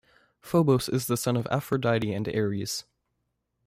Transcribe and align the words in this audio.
Phobos 0.41 0.89
is 0.89 1.05
the 1.05 1.15
son 1.15 1.37
of 1.37 1.45
Aphrodite 1.51 2.11
and 2.11 2.27
Ares. 2.29 2.85